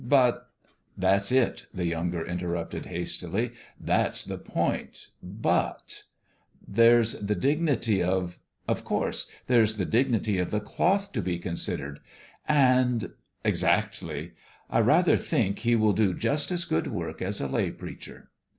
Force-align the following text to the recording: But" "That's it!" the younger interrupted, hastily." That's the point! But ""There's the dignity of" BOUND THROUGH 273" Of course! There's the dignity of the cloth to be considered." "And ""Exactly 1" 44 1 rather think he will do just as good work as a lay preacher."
But" 0.03 0.49
"That's 0.97 1.31
it!" 1.31 1.67
the 1.75 1.85
younger 1.85 2.25
interrupted, 2.25 2.87
hastily." 2.87 3.51
That's 3.91 4.25
the 4.25 4.39
point! 4.39 5.09
But 5.21 6.05
""There's 6.67 7.19
the 7.19 7.35
dignity 7.35 8.01
of" 8.01 8.39
BOUND 8.65 8.77
THROUGH 8.79 8.79
273" 8.79 8.79
Of 8.79 8.83
course! 8.85 9.31
There's 9.45 9.77
the 9.77 9.85
dignity 9.85 10.39
of 10.39 10.49
the 10.49 10.59
cloth 10.59 11.11
to 11.11 11.21
be 11.21 11.37
considered." 11.37 11.99
"And 12.47 13.11
""Exactly 13.45 14.07
1" 14.07 14.21
44 14.69 14.79
1 14.79 14.85
rather 14.87 15.17
think 15.17 15.59
he 15.59 15.75
will 15.75 15.93
do 15.93 16.15
just 16.15 16.51
as 16.51 16.65
good 16.65 16.87
work 16.87 17.21
as 17.21 17.39
a 17.39 17.47
lay 17.47 17.69
preacher." 17.69 18.31